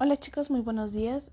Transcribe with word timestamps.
Hola 0.00 0.16
chicos, 0.16 0.48
muy 0.48 0.60
buenos 0.60 0.92
días. 0.92 1.32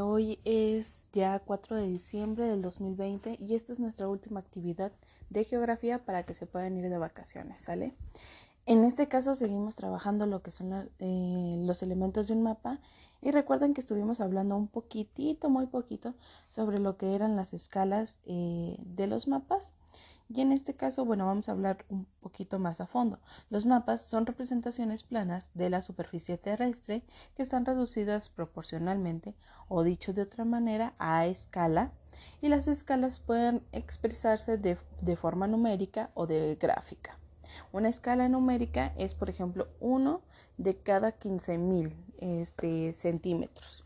Hoy 0.00 0.40
es 0.44 1.06
ya 1.12 1.38
4 1.38 1.76
de 1.76 1.86
diciembre 1.86 2.46
del 2.46 2.60
2020 2.60 3.38
y 3.38 3.54
esta 3.54 3.72
es 3.72 3.78
nuestra 3.78 4.08
última 4.08 4.40
actividad 4.40 4.90
de 5.30 5.44
geografía 5.44 6.04
para 6.04 6.24
que 6.24 6.34
se 6.34 6.46
puedan 6.46 6.76
ir 6.76 6.90
de 6.90 6.98
vacaciones, 6.98 7.62
¿sale? 7.62 7.94
En 8.66 8.82
este 8.82 9.06
caso 9.06 9.36
seguimos 9.36 9.76
trabajando 9.76 10.26
lo 10.26 10.42
que 10.42 10.50
son 10.50 10.90
eh, 10.98 11.62
los 11.64 11.84
elementos 11.84 12.26
de 12.26 12.34
un 12.34 12.42
mapa 12.42 12.80
y 13.20 13.30
recuerden 13.30 13.72
que 13.72 13.80
estuvimos 13.80 14.20
hablando 14.20 14.56
un 14.56 14.66
poquitito, 14.66 15.48
muy 15.48 15.66
poquito, 15.66 16.14
sobre 16.48 16.80
lo 16.80 16.96
que 16.96 17.14
eran 17.14 17.36
las 17.36 17.54
escalas 17.54 18.18
eh, 18.26 18.78
de 18.80 19.06
los 19.06 19.28
mapas 19.28 19.72
y 20.34 20.40
en 20.40 20.52
este 20.52 20.74
caso, 20.74 21.04
bueno, 21.04 21.26
vamos 21.26 21.48
a 21.48 21.52
hablar 21.52 21.84
un 21.90 22.06
poquito 22.20 22.58
más 22.58 22.80
a 22.80 22.86
fondo. 22.86 23.18
Los 23.50 23.66
mapas 23.66 24.02
son 24.02 24.24
representaciones 24.24 25.02
planas 25.02 25.50
de 25.54 25.68
la 25.68 25.82
superficie 25.82 26.38
terrestre 26.38 27.02
que 27.34 27.42
están 27.42 27.66
reducidas 27.66 28.30
proporcionalmente 28.30 29.34
o 29.68 29.82
dicho 29.82 30.14
de 30.14 30.22
otra 30.22 30.44
manera 30.44 30.94
a 30.98 31.26
escala 31.26 31.92
y 32.40 32.48
las 32.48 32.66
escalas 32.66 33.20
pueden 33.20 33.62
expresarse 33.72 34.56
de, 34.56 34.76
forma 35.16 35.46
numérica 35.46 36.10
o 36.14 36.26
de 36.26 36.56
gráfica. 36.58 37.18
Una 37.70 37.90
escala 37.90 38.28
numérica 38.28 38.94
es, 38.96 39.12
por 39.12 39.28
ejemplo, 39.28 39.68
1 39.80 40.22
de 40.56 40.78
cada 40.78 41.18
15.000 41.18 41.94
este, 42.18 42.94
centímetros 42.94 43.84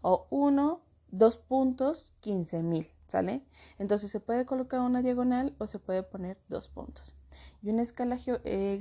o 0.00 0.26
1, 0.30 0.80
2 1.16 1.38
puntos, 1.38 2.14
15.000. 2.22 2.94
¿sale? 3.06 3.42
Entonces 3.78 4.10
se 4.10 4.20
puede 4.20 4.44
colocar 4.46 4.80
una 4.80 5.02
diagonal 5.02 5.54
o 5.58 5.66
se 5.66 5.78
puede 5.78 6.02
poner 6.02 6.38
dos 6.48 6.68
puntos. 6.68 7.14
Y 7.62 7.70
una 7.70 7.82
escala 7.82 8.18
eh, 8.26 8.78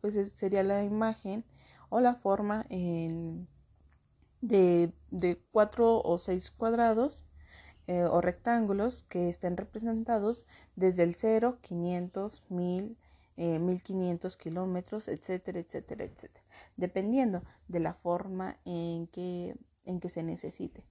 pues 0.00 0.32
sería 0.32 0.62
la 0.62 0.84
imagen 0.84 1.44
o 1.88 2.00
la 2.00 2.14
forma 2.16 2.66
de, 4.40 4.92
cuatro 5.52 6.02
o 6.02 6.18
seis 6.18 6.50
cuadrados 6.50 7.24
eh, 7.86 8.04
o 8.04 8.20
rectángulos 8.20 9.04
que 9.04 9.28
estén 9.28 9.56
representados 9.56 10.46
desde 10.74 11.04
el 11.04 11.14
0, 11.14 11.58
500, 11.62 12.44
1000, 12.50 12.98
1500 13.36 14.36
kilómetros, 14.36 15.08
etcétera, 15.08 15.60
etcétera, 15.60 16.04
etcétera, 16.04 16.44
dependiendo 16.76 17.42
de 17.68 17.80
la 17.80 17.94
forma 17.94 18.58
en 18.64 19.06
que, 19.06 19.56
en 19.84 20.00
que 20.00 20.08
se 20.08 20.22
necesite. 20.22 20.84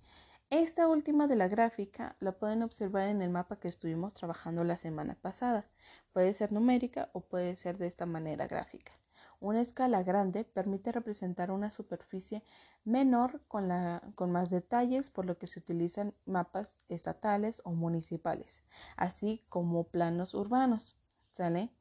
Esta 0.52 0.88
última 0.88 1.26
de 1.26 1.36
la 1.36 1.48
gráfica 1.48 2.16
la 2.20 2.32
pueden 2.32 2.62
observar 2.62 3.08
en 3.08 3.24
el 3.24 3.32
mapa 3.32 3.60
que 3.60 3.68
estuvimos 3.68 4.14
trabajando 4.14 4.64
la 4.64 4.78
semana 4.78 5.16
pasada. 5.16 5.66
Puede 6.14 6.36
ser 6.36 6.52
numérica 6.52 7.10
o 7.14 7.22
puede 7.22 7.56
ser 7.56 7.80
de 7.80 7.88
esta 7.88 8.06
manera 8.06 8.46
gráfica. 8.46 8.92
Una 9.40 9.60
escala 9.60 10.04
grande 10.04 10.44
permite 10.44 10.92
representar 10.92 11.50
una 11.50 11.72
superficie 11.72 12.44
menor 12.84 13.42
con, 13.48 13.72
con, 14.14 14.32
más 14.32 14.52
detalles, 14.52 15.10
por 15.10 15.26
lo 15.26 15.40
que 15.40 15.48
se 15.48 15.60
utilizan 15.60 16.14
mapas 16.26 16.78
estatales 16.90 17.64
o 17.66 17.72
municipales, 17.72 18.62
así 18.98 19.44
como 19.50 19.86
planos 19.86 20.36
urbanos. 20.36 20.96
¿Sale? 21.32 21.72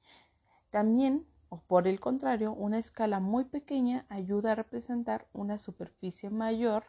También, 0.70 1.26
o 1.50 1.60
por 1.60 1.86
el 1.86 2.00
contrario, 2.00 2.54
una 2.54 2.78
escala 2.78 3.20
muy 3.20 3.44
pequeña 3.44 4.06
ayuda 4.08 4.52
a 4.52 4.56
representar 4.56 5.28
una 5.32 5.58
superficie 5.58 6.30
mayor 6.30 6.86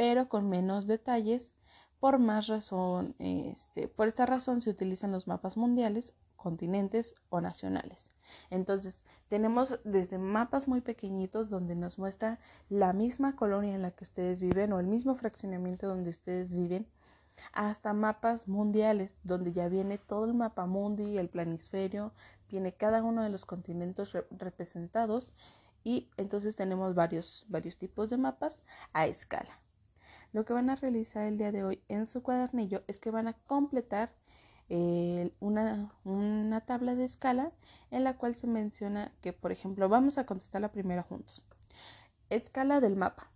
pero 0.00 0.30
con 0.30 0.48
menos 0.48 0.86
detalles. 0.86 1.52
Por 1.98 2.18
más 2.18 2.46
razón, 2.46 3.14
este, 3.18 3.86
por 3.86 4.08
esta 4.08 4.24
razón 4.24 4.62
se 4.62 4.70
utilizan 4.70 5.12
los 5.12 5.26
mapas 5.26 5.58
mundiales, 5.58 6.14
continentes 6.36 7.14
o 7.28 7.42
nacionales. 7.42 8.10
Entonces, 8.48 9.04
tenemos 9.28 9.78
desde 9.84 10.16
mapas 10.16 10.68
muy 10.68 10.80
pequeñitos 10.80 11.50
donde 11.50 11.76
nos 11.76 11.98
muestra 11.98 12.38
la 12.70 12.94
misma 12.94 13.36
colonia 13.36 13.74
en 13.74 13.82
la 13.82 13.90
que 13.90 14.04
ustedes 14.04 14.40
viven 14.40 14.72
o 14.72 14.80
el 14.80 14.86
mismo 14.86 15.16
fraccionamiento 15.16 15.86
donde 15.86 16.08
ustedes 16.08 16.54
viven, 16.54 16.86
hasta 17.52 17.92
mapas 17.92 18.48
mundiales 18.48 19.18
donde 19.22 19.52
ya 19.52 19.68
viene 19.68 19.98
todo 19.98 20.24
el 20.24 20.32
mapa 20.32 20.64
mundi, 20.64 21.18
el 21.18 21.28
planisferio, 21.28 22.14
viene 22.48 22.72
cada 22.72 23.02
uno 23.02 23.22
de 23.22 23.28
los 23.28 23.44
continentes 23.44 24.16
representados 24.30 25.34
y 25.84 26.08
entonces 26.16 26.56
tenemos 26.56 26.94
varios, 26.94 27.44
varios 27.48 27.76
tipos 27.76 28.08
de 28.08 28.16
mapas 28.16 28.62
a 28.94 29.06
escala. 29.06 29.60
Lo 30.32 30.44
que 30.44 30.52
van 30.52 30.70
a 30.70 30.76
realizar 30.76 31.26
el 31.26 31.36
día 31.36 31.50
de 31.50 31.64
hoy 31.64 31.82
en 31.88 32.06
su 32.06 32.22
cuadernillo 32.22 32.82
es 32.86 33.00
que 33.00 33.10
van 33.10 33.28
a 33.28 33.32
completar 33.32 34.14
una, 35.40 35.92
una 36.04 36.60
tabla 36.60 36.94
de 36.94 37.04
escala 37.04 37.52
en 37.90 38.04
la 38.04 38.16
cual 38.16 38.36
se 38.36 38.46
menciona 38.46 39.12
que, 39.20 39.32
por 39.32 39.50
ejemplo, 39.50 39.88
vamos 39.88 40.16
a 40.16 40.26
contestar 40.26 40.62
la 40.62 40.70
primera 40.70 41.02
juntos. 41.02 41.44
Escala 42.28 42.78
del 42.78 42.94
mapa. 42.94 43.32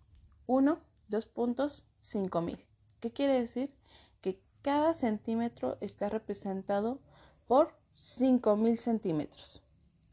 1, 0.47 0.79
2 1.09 1.27
puntos, 1.27 1.85
5000. 2.01 2.65
¿Qué 3.01 3.13
quiere 3.13 3.41
decir? 3.41 3.75
Que 4.21 4.41
cada 4.63 4.95
centímetro 4.95 5.77
está 5.81 6.09
representado 6.09 7.01
por 7.49 7.75
5000 7.95 8.79
centímetros. 8.79 9.64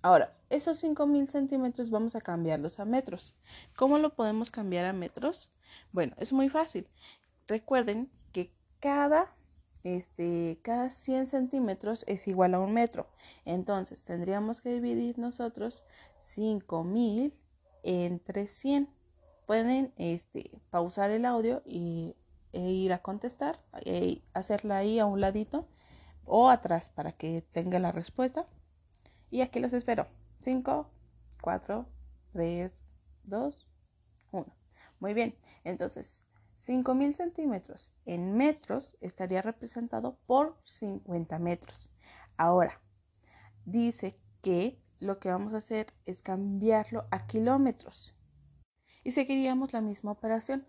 Ahora, 0.01 0.35
esos 0.50 0.79
5000 0.79 1.29
centímetros 1.29 1.89
vamos 1.91 2.16
a 2.16 2.22
cambiarlos 2.22 2.79
a 2.79 2.85
metros. 2.85 3.35
¿Cómo 3.75 4.00
lo 4.00 4.16
podemos 4.16 4.50
cambiar 4.50 4.85
a 4.85 4.94
metros? 4.94 5.51
Bueno, 5.91 6.13
es 6.17 6.34
muy 6.34 6.50
fácil. 6.50 6.88
Recuerden 7.47 8.09
que 8.31 8.51
cada, 8.79 9.34
este, 9.84 10.59
cada 10.63 10.90
100 10.90 11.28
centímetros 11.28 12.03
es 12.07 12.28
igual 12.28 12.56
a 12.56 12.59
un 12.59 12.73
metro. 12.73 13.07
Entonces, 13.45 14.03
tendríamos 14.03 14.61
que 14.61 14.73
dividir 14.73 15.19
nosotros 15.19 15.84
5000 16.17 17.35
entre 17.84 18.47
100. 18.47 18.90
Pueden 19.45 19.94
este, 19.97 20.50
pausar 20.72 21.11
el 21.11 21.25
audio 21.25 21.61
y, 21.63 22.16
e 22.53 22.59
ir 22.59 22.94
a 22.94 23.03
contestar, 23.03 23.59
e 23.85 24.22
hacerla 24.34 24.78
ahí 24.78 24.97
a 24.97 25.06
un 25.06 25.22
ladito 25.22 25.67
o 26.25 26.50
atrás 26.50 26.90
para 26.90 27.11
que 27.11 27.44
tenga 27.51 27.78
la 27.78 27.91
respuesta. 27.91 28.47
Y 29.31 29.41
aquí 29.41 29.59
los 29.59 29.73
espero. 29.73 30.07
5, 30.39 30.91
4, 31.41 31.85
3, 32.33 32.83
2, 33.23 33.67
1. 34.31 34.55
Muy 34.99 35.13
bien. 35.13 35.35
Entonces, 35.63 36.25
5000 36.57 37.13
centímetros 37.13 37.91
en 38.05 38.33
metros 38.35 38.95
estaría 39.01 39.41
representado 39.41 40.19
por 40.27 40.59
50 40.65 41.39
metros. 41.39 41.89
Ahora, 42.37 42.81
dice 43.65 44.19
que 44.41 44.79
lo 44.99 45.19
que 45.19 45.29
vamos 45.29 45.53
a 45.53 45.57
hacer 45.57 45.93
es 46.05 46.21
cambiarlo 46.21 47.07
a 47.09 47.25
kilómetros. 47.25 48.15
Y 49.03 49.11
seguiríamos 49.11 49.73
la 49.73 49.81
misma 49.81 50.11
operación, 50.11 50.67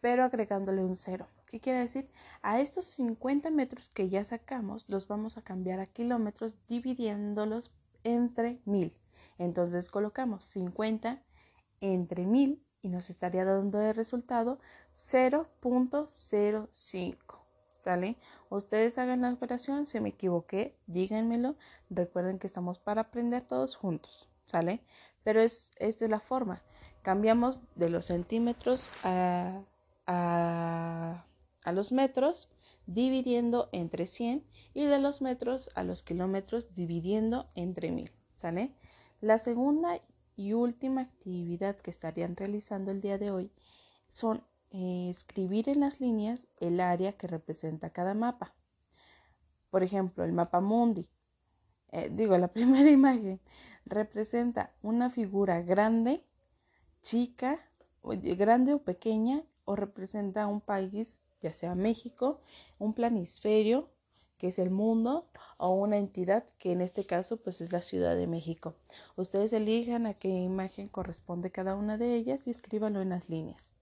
pero 0.00 0.24
agregándole 0.24 0.82
un 0.82 0.96
cero. 0.96 1.28
¿Qué 1.46 1.60
quiere 1.60 1.80
decir? 1.80 2.10
A 2.42 2.60
estos 2.60 2.86
50 2.86 3.50
metros 3.50 3.88
que 3.88 4.08
ya 4.08 4.24
sacamos, 4.24 4.84
los 4.88 5.08
vamos 5.08 5.36
a 5.36 5.42
cambiar 5.42 5.80
a 5.80 5.86
kilómetros 5.86 6.54
dividiéndolos 6.66 7.70
entre 8.04 8.60
1000. 8.64 8.96
Entonces 9.38 9.90
colocamos 9.90 10.44
50 10.44 11.22
entre 11.80 12.26
1000 12.26 12.62
y 12.82 12.88
nos 12.88 13.10
estaría 13.10 13.44
dando 13.44 13.78
de 13.78 13.92
resultado 13.92 14.60
0.05. 14.94 17.16
¿Sale? 17.78 18.16
Ustedes 18.48 18.96
hagan 18.96 19.22
la 19.22 19.32
operación, 19.32 19.86
si 19.86 20.00
me 20.00 20.10
equivoqué, 20.10 20.78
díganmelo. 20.86 21.56
Recuerden 21.90 22.38
que 22.38 22.46
estamos 22.46 22.78
para 22.78 23.00
aprender 23.02 23.46
todos 23.46 23.76
juntos. 23.76 24.30
¿Sale? 24.46 24.80
Pero 25.22 25.40
es, 25.40 25.72
esta 25.76 26.04
es 26.04 26.10
la 26.10 26.20
forma. 26.20 26.62
Cambiamos 27.02 27.60
de 27.74 27.90
los 27.90 28.06
centímetros 28.06 28.90
a, 29.02 29.60
a, 30.06 31.24
a 31.64 31.72
los 31.72 31.92
metros 31.92 32.48
dividiendo 32.86 33.68
entre 33.72 34.06
100 34.06 34.44
y 34.74 34.84
de 34.84 34.98
los 34.98 35.22
metros 35.22 35.70
a 35.74 35.84
los 35.84 36.02
kilómetros 36.02 36.74
dividiendo 36.74 37.48
entre 37.54 37.90
1000. 37.90 38.12
¿Sale? 38.34 38.74
La 39.20 39.38
segunda 39.38 40.00
y 40.36 40.52
última 40.52 41.02
actividad 41.02 41.76
que 41.76 41.90
estarían 41.90 42.36
realizando 42.36 42.90
el 42.90 43.00
día 43.00 43.18
de 43.18 43.30
hoy 43.30 43.50
son 44.08 44.44
eh, 44.70 45.08
escribir 45.08 45.68
en 45.68 45.80
las 45.80 46.00
líneas 46.00 46.46
el 46.58 46.80
área 46.80 47.12
que 47.12 47.26
representa 47.26 47.90
cada 47.90 48.14
mapa. 48.14 48.54
Por 49.70 49.82
ejemplo, 49.82 50.24
el 50.24 50.32
mapa 50.32 50.60
mundi, 50.60 51.08
eh, 51.92 52.10
digo, 52.12 52.36
la 52.38 52.48
primera 52.52 52.90
imagen 52.90 53.40
representa 53.86 54.74
una 54.82 55.10
figura 55.10 55.62
grande, 55.62 56.24
chica, 57.02 57.60
grande 58.02 58.74
o 58.74 58.82
pequeña, 58.82 59.44
o 59.64 59.76
representa 59.76 60.46
un 60.46 60.60
país 60.60 61.23
ya 61.44 61.52
sea 61.52 61.74
México, 61.74 62.40
un 62.78 62.94
planisferio, 62.94 63.90
que 64.38 64.48
es 64.48 64.58
el 64.58 64.70
mundo, 64.70 65.28
o 65.58 65.74
una 65.74 65.98
entidad, 65.98 66.46
que 66.58 66.72
en 66.72 66.80
este 66.80 67.04
caso 67.04 67.36
pues 67.36 67.60
es 67.60 67.70
la 67.70 67.82
Ciudad 67.82 68.16
de 68.16 68.26
México. 68.26 68.76
Ustedes 69.16 69.52
elijan 69.52 70.06
a 70.06 70.14
qué 70.14 70.28
imagen 70.28 70.88
corresponde 70.88 71.52
cada 71.52 71.76
una 71.76 71.98
de 71.98 72.14
ellas 72.14 72.46
y 72.46 72.50
escríbanlo 72.50 73.02
en 73.02 73.10
las 73.10 73.28
líneas. 73.28 73.72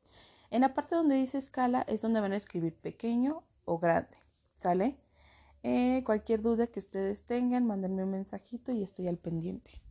En 0.50 0.62
la 0.62 0.74
parte 0.74 0.96
donde 0.96 1.14
dice 1.14 1.38
escala 1.38 1.84
es 1.86 2.02
donde 2.02 2.20
van 2.20 2.32
a 2.32 2.36
escribir 2.36 2.74
pequeño 2.74 3.44
o 3.64 3.78
grande, 3.78 4.16
¿sale? 4.56 4.98
Eh, 5.62 6.02
cualquier 6.04 6.42
duda 6.42 6.66
que 6.66 6.80
ustedes 6.80 7.22
tengan, 7.22 7.64
mándenme 7.64 8.02
un 8.02 8.10
mensajito 8.10 8.72
y 8.72 8.82
estoy 8.82 9.06
al 9.06 9.18
pendiente. 9.18 9.81